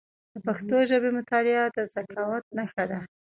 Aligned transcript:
د 0.33 0.35
پښتو 0.45 0.77
ژبي 0.89 1.09
مطالعه 1.17 1.65
د 1.75 1.77
ذکاوت 1.93 2.43
نښه 2.57 2.83
ده. 2.91 2.99